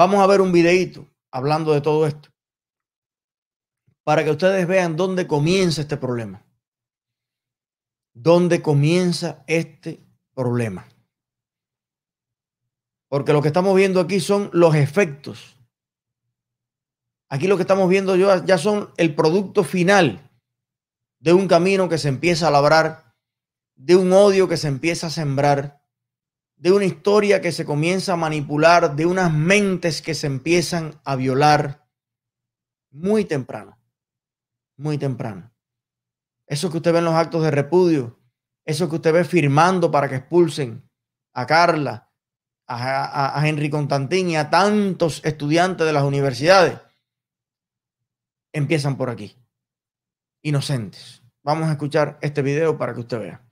[0.00, 2.30] Vamos a ver un videito hablando de todo esto
[4.02, 6.42] para que ustedes vean dónde comienza este problema.
[8.14, 10.02] Dónde comienza este
[10.34, 10.88] problema.
[13.08, 15.58] Porque lo que estamos viendo aquí son los efectos.
[17.28, 20.30] Aquí lo que estamos viendo ya son el producto final
[21.18, 23.14] de un camino que se empieza a labrar,
[23.74, 25.79] de un odio que se empieza a sembrar,
[26.60, 31.16] de una historia que se comienza a manipular, de unas mentes que se empiezan a
[31.16, 31.84] violar
[32.90, 33.80] muy temprano
[34.80, 35.52] muy temprano.
[36.46, 38.18] Eso que usted ve en los actos de repudio,
[38.64, 40.82] eso que usted ve firmando para que expulsen
[41.32, 42.10] a Carla,
[42.66, 46.78] a, Henry Constantín y a tantos estudiantes de las universidades,
[48.52, 49.36] empiezan por aquí.
[50.42, 51.22] Inocentes.
[51.42, 53.49] Vamos a escuchar este video para que usted vea.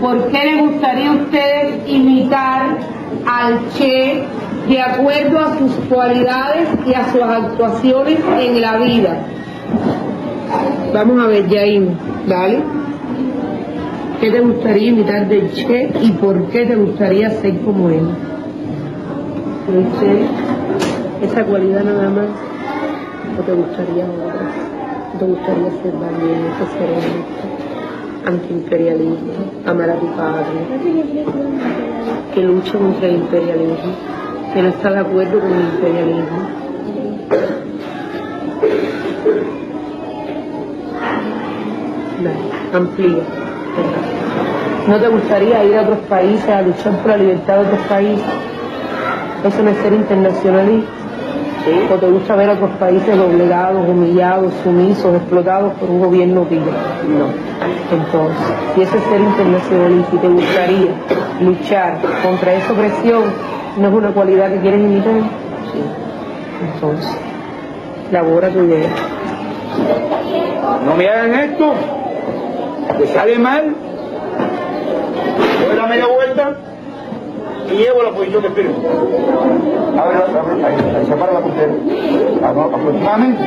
[0.00, 2.78] ¿Por qué le gustaría a usted imitar
[3.26, 4.24] al Che
[4.68, 9.18] de acuerdo a sus cualidades y a sus actuaciones en la vida?
[10.94, 11.96] Vamos a ver, Jaime,
[12.26, 12.62] dale.
[14.20, 18.08] ¿Qué te gustaría imitar de Che y por qué te gustaría ser como él?
[20.00, 22.28] Che, esa cualidad nada más,
[23.38, 24.50] ¿o te gustaría otra?
[25.14, 27.75] ¿O te gustaría ser valiente, ser honesto,
[28.26, 29.32] antiimperialismo,
[29.64, 30.58] amar a tu padre,
[32.34, 33.92] que lucha contra el imperialismo,
[34.52, 36.66] que no está de acuerdo con el imperialismo?
[42.72, 43.22] amplía.
[44.88, 48.24] ¿No te gustaría ir a otros países a luchar por la libertad de otros países?
[49.44, 51.05] ¿Eso no es ser internacionalista?
[51.92, 56.70] ¿O te gusta ver a otros países doblegados, humillados, sumisos, explotados por un gobierno tigre?
[57.08, 57.26] No.
[57.90, 58.36] Entonces,
[58.74, 60.90] si eso es ser internacionalista y te gustaría
[61.40, 63.24] luchar contra esa opresión,
[63.78, 65.14] ¿no es una cualidad que quieres imitar?
[65.72, 65.82] Sí.
[66.72, 67.16] Entonces,
[68.12, 68.90] labora tu idea.
[70.84, 71.72] No me hagan esto
[72.96, 73.74] que sale mal,
[75.66, 76.56] doy la media vuelta
[77.70, 78.74] y llevo la posición de firme.
[79.98, 80.18] Abre,
[81.06, 81.72] separa la puntera.
[82.46, 83.44] Aproximadamente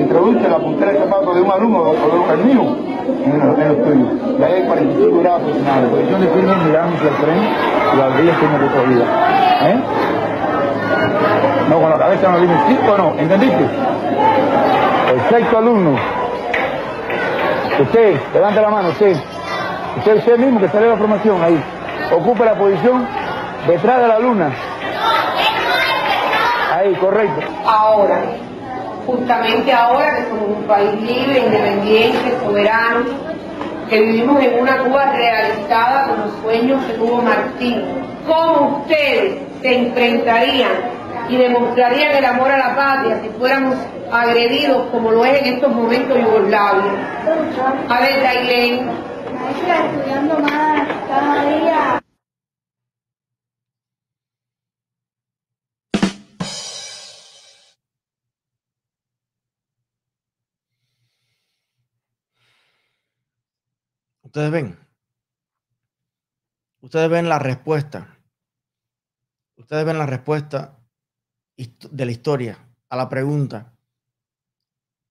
[0.00, 2.76] introduce la puntera de zapato de un alumno o de un mío
[3.24, 4.38] en los, en los tuyos.
[4.38, 5.96] Y ahí hay 45 grados aproximadamente.
[5.96, 7.46] Posición de firme, miramos hacia el frente
[7.92, 9.04] y la rodilla tiene recorrida.
[9.62, 9.76] ¿Eh?
[11.68, 13.64] No, con la cabeza no dime sí o no, ¿entendiste?
[15.10, 15.96] Perfecto alumno.
[17.80, 19.16] Usted, levante la mano, usted.
[19.98, 21.60] Usted, usted mismo que sale la formación ahí.
[22.12, 23.06] Ocupe la posición
[23.66, 24.52] detrás de la luna.
[26.72, 27.46] Ahí, correcto.
[27.66, 28.22] Ahora,
[29.06, 33.04] justamente ahora que somos un país libre, independiente, soberano,
[33.88, 37.82] que vivimos en una Cuba realizada con los sueños que tuvo Martín,
[38.26, 40.72] ¿cómo ustedes se enfrentarían
[41.28, 43.76] y demostrarían el amor a la patria si fuéramos
[44.12, 46.92] agredidos como lo es en estos momentos Yugoslavia.
[47.88, 48.90] A ver, Dailén.
[49.58, 52.03] estudiando más cada día.
[64.34, 64.76] Ustedes ven.
[66.80, 68.18] Ustedes ven la respuesta.
[69.56, 70.76] Ustedes ven la respuesta
[71.56, 72.58] de la historia
[72.88, 73.78] a la pregunta,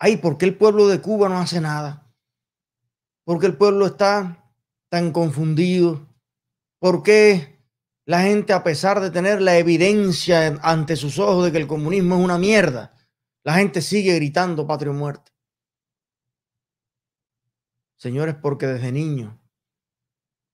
[0.00, 2.12] ay, ¿por qué el pueblo de Cuba no hace nada?
[3.22, 4.52] ¿Por qué el pueblo está
[4.88, 6.04] tan confundido?
[6.80, 7.60] ¿Por qué
[8.04, 12.16] la gente, a pesar de tener la evidencia ante sus ojos de que el comunismo
[12.16, 12.92] es una mierda,
[13.44, 15.31] la gente sigue gritando patria o muerte?
[18.02, 19.40] Señores, porque desde niño,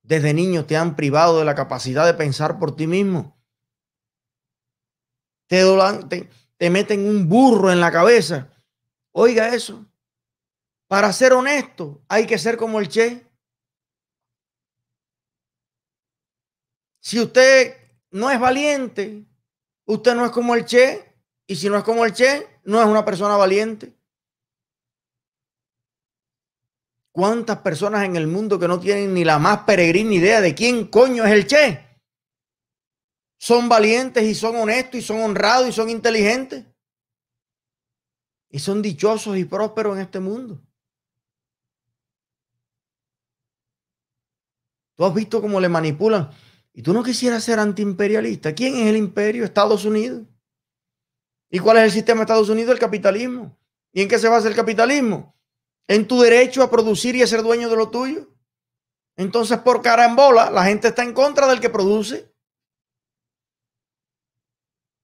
[0.03, 3.39] desde niño te han privado de la capacidad de pensar por ti mismo
[5.49, 8.53] te, te, meten un burro en la cabeza.
[9.11, 9.85] Oiga eso.
[10.87, 13.27] Para ser honesto, hay que ser como el Che.
[16.99, 17.75] Si usted
[18.11, 19.25] no es valiente,
[19.85, 21.05] usted no es como el Che.
[21.47, 23.98] Y si no es como el Che, no es una persona valiente.
[27.11, 30.87] ¿Cuántas personas en el mundo que no tienen ni la más peregrina idea de quién
[30.87, 31.89] coño es el Che?
[33.39, 36.65] son valientes y son honestos y son honrados y son inteligentes.
[38.49, 40.61] Y son dichosos y prósperos en este mundo.
[44.95, 46.29] Tú has visto cómo le manipulan.
[46.73, 48.53] Y tú no quisieras ser antiimperialista.
[48.53, 49.45] ¿Quién es el imperio?
[49.45, 50.27] Estados Unidos.
[51.49, 52.73] ¿Y cuál es el sistema de Estados Unidos?
[52.73, 53.57] El capitalismo.
[53.93, 55.33] ¿Y en qué se basa el capitalismo?
[55.89, 58.27] En tu derecho a producir y a ser dueño de lo tuyo.
[59.17, 62.31] Entonces, por carambola, la gente está en contra del que produce.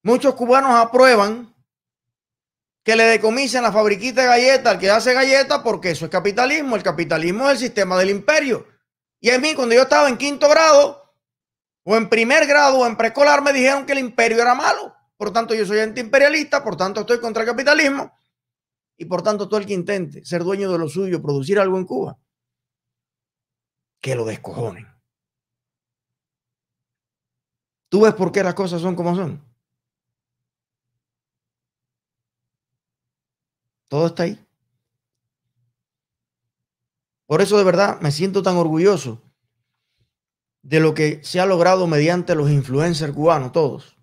[0.03, 1.55] Muchos cubanos aprueban
[2.83, 6.75] que le decomisen la fabriquita de galletas al que hace galletas porque eso es capitalismo.
[6.75, 8.67] El capitalismo es el sistema del imperio.
[9.19, 11.15] Y a mí, cuando yo estaba en quinto grado,
[11.83, 14.95] o en primer grado, o en preescolar, me dijeron que el imperio era malo.
[15.17, 18.15] Por tanto, yo soy antiimperialista, por tanto, estoy contra el capitalismo.
[18.97, 21.85] Y por tanto, todo el que intente ser dueño de lo suyo, producir algo en
[21.85, 22.17] Cuba,
[23.99, 24.87] que lo descojonen.
[27.89, 29.43] ¿Tú ves por qué las cosas son como son?
[33.87, 34.45] Todo está ahí.
[37.25, 39.21] Por eso de verdad me siento tan orgulloso
[40.61, 43.97] de lo que se ha logrado mediante los influencers cubanos, todos.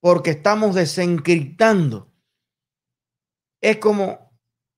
[0.00, 2.12] Porque estamos desencriptando.
[3.68, 4.32] Es como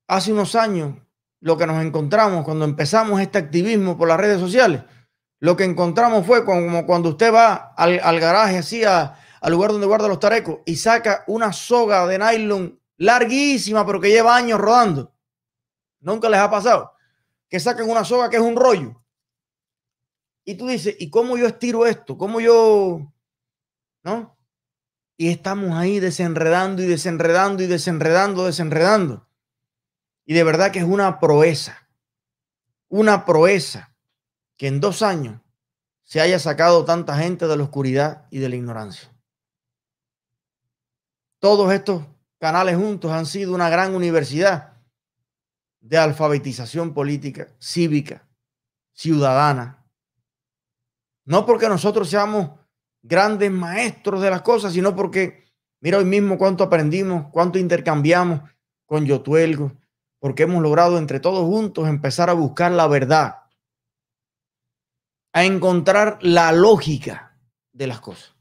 [0.08, 0.96] hace unos años
[1.38, 4.82] lo que nos encontramos cuando empezamos este activismo por las redes sociales.
[5.38, 9.14] Lo que encontramos fue como cuando usted va al, garaje, así al
[9.48, 14.34] lugar donde guarda los tarecos y saca una soga de nylon larguísima, pero que lleva
[14.34, 15.14] años rodando
[16.00, 16.92] Nunca les ha pasado
[17.48, 19.00] que saquen una soga que es un rollo.
[20.44, 22.18] Y tú dices, ¿y cómo yo estiro esto?
[22.18, 23.12] ¿Cómo yo...
[24.02, 24.36] ¿No?
[25.20, 29.28] Y estamos ahí desenredando y desenredando y desenredando, desenredando.
[30.24, 31.86] Y de verdad que es una proeza.
[32.88, 33.94] Una proeza
[34.56, 35.42] que en dos años
[36.04, 39.14] se haya sacado tanta gente de la oscuridad y de la ignorancia.
[41.38, 42.06] Todos estos
[42.38, 44.80] canales juntos han sido una gran universidad
[45.80, 48.26] de alfabetización política, cívica,
[48.94, 49.84] ciudadana.
[51.26, 52.58] No porque nosotros seamos
[53.02, 55.44] grandes maestros de las cosas, sino porque,
[55.80, 58.40] mira hoy mismo cuánto aprendimos, cuánto intercambiamos
[58.86, 59.72] con Yotuelgo,
[60.18, 63.44] porque hemos logrado entre todos juntos empezar a buscar la verdad,
[65.32, 67.38] a encontrar la lógica
[67.72, 68.36] de las cosas.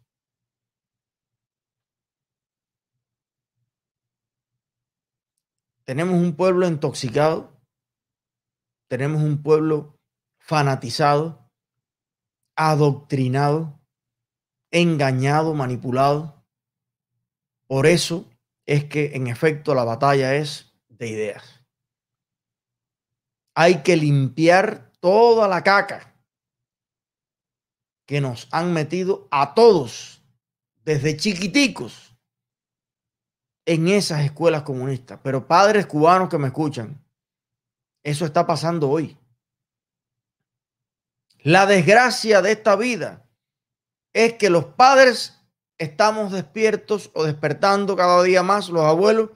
[5.85, 7.59] Tenemos un pueblo intoxicado,
[8.87, 9.95] tenemos un pueblo
[10.39, 11.49] fanatizado,
[12.55, 13.78] adoctrinado,
[14.71, 16.43] engañado, manipulado.
[17.67, 18.29] Por eso
[18.65, 21.61] es que en efecto la batalla es de ideas.
[23.55, 26.13] Hay que limpiar toda la caca
[28.05, 30.23] que nos han metido a todos
[30.83, 32.15] desde chiquiticos
[33.65, 35.19] en esas escuelas comunistas.
[35.21, 37.03] Pero padres cubanos que me escuchan,
[38.03, 39.15] eso está pasando hoy.
[41.41, 43.28] La desgracia de esta vida
[44.13, 45.41] es que los padres
[45.77, 49.29] estamos despiertos o despertando cada día más, los abuelos,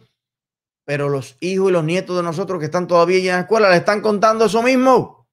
[0.85, 3.77] pero los hijos y los nietos de nosotros que están todavía en la escuela le
[3.77, 5.29] están contando eso mismo.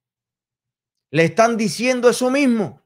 [1.11, 2.83] Le están diciendo eso mismo.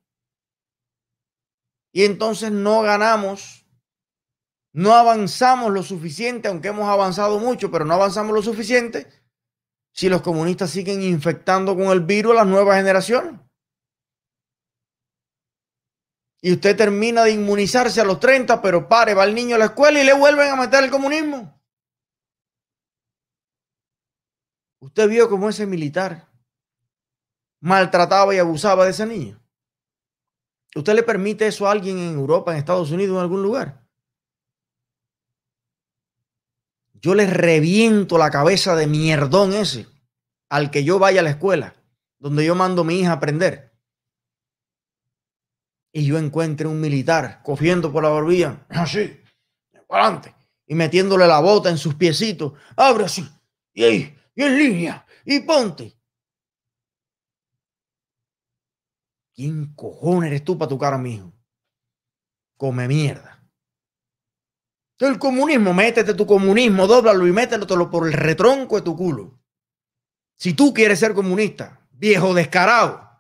[1.92, 3.64] Y entonces no ganamos
[4.74, 9.06] no avanzamos lo suficiente, aunque hemos avanzado mucho, pero no avanzamos lo suficiente
[9.92, 13.40] si los comunistas siguen infectando con el virus a las nuevas generaciones.
[16.44, 19.64] Y usted termina de inmunizarse a los 30, pero pare, va el niño a la
[19.64, 21.58] escuela y le vuelven a meter el comunismo.
[24.80, 26.28] Usted vio cómo ese militar
[27.60, 29.42] maltrataba y abusaba de ese niño.
[30.76, 33.84] ¿Usted le permite eso a alguien en Europa, en Estados Unidos, en algún lugar?
[37.04, 39.86] yo les reviento la cabeza de mierdón ese
[40.48, 41.74] al que yo vaya a la escuela,
[42.18, 43.73] donde yo mando a mi hija a aprender.
[45.96, 49.16] Y yo encuentre un militar cogiendo por la barbilla, así,
[49.86, 50.34] para adelante,
[50.66, 53.24] y metiéndole la bota en sus piecitos, abre así,
[53.72, 55.96] y ahí, y en línea, y ponte.
[59.32, 61.32] ¿Quién cojones eres tú para tocar a mi hijo?
[62.56, 63.40] Come mierda.
[64.98, 69.40] El comunismo, métete tu comunismo, dóblalo y métetelo por el retronco de tu culo.
[70.36, 73.13] Si tú quieres ser comunista, viejo descarado,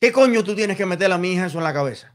[0.00, 2.14] ¿qué coño tú tienes que meter a mi hija eso en la cabeza?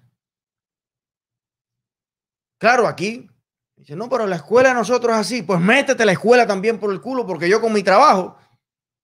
[2.58, 3.30] Claro, aquí
[3.76, 5.44] dice, no, pero la escuela de nosotros es así.
[5.44, 8.38] Pues métete la escuela también por el culo, porque yo con mi trabajo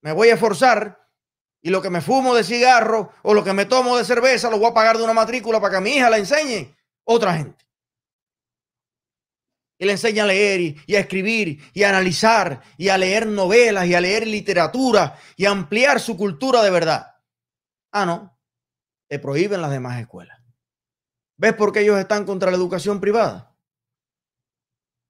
[0.02, 1.02] me voy a esforzar
[1.62, 4.58] y lo que me fumo de cigarro o lo que me tomo de cerveza lo
[4.58, 7.66] voy a pagar de una matrícula para que mi hija la enseñe otra gente.
[9.78, 13.88] Y le enseña a leer y, a escribir y a analizar y a leer novelas
[13.88, 17.16] y a leer literatura y a ampliar su cultura de verdad.
[17.92, 18.38] Ah, no.
[19.12, 20.40] Te prohíben las demás escuelas.
[21.36, 23.54] ¿Ves por qué ellos están contra la educación privada?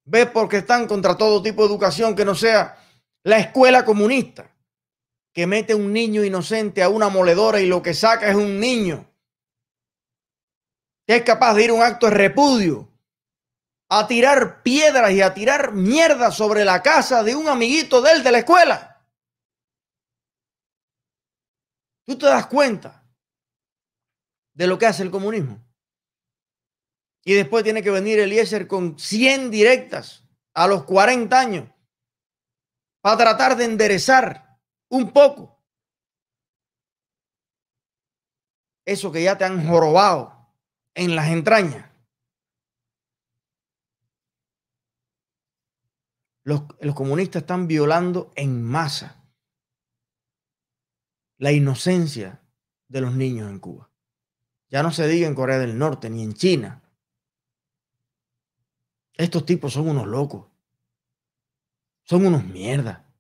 [0.06, 2.84] ¿Ves por qué están contra todo tipo de educación que no sea
[3.22, 4.58] la escuela comunista?
[5.32, 9.08] Que mete un niño inocente a una moledora y lo que saca es un niño
[11.06, 12.92] que es capaz de ir a un acto de repudio,
[13.88, 18.24] a tirar piedras y a tirar mierda sobre la casa de un amiguito de él
[18.24, 19.06] de la escuela.
[22.08, 23.01] Tú te das cuenta
[24.62, 25.60] de lo que hace el comunismo.
[27.26, 31.68] Y después tiene que venir Eliezer con 100 directas a los 40 años
[33.02, 35.60] para tratar de enderezar un poco
[38.86, 40.54] eso que ya te han jorobado
[40.94, 41.92] en las entrañas.
[46.44, 49.28] Los, los, comunistas están violando en masa
[51.40, 52.44] la inocencia
[52.88, 53.91] de los niños en Cuba.
[54.72, 56.82] Ya no se diga en Corea del Norte ni en China.
[59.14, 60.48] Estos tipos son unos locos.
[62.04, 63.11] Son unos mierdas.